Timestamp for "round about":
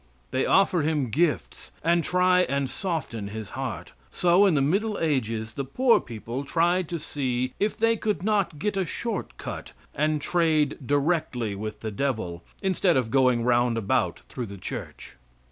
13.43-14.21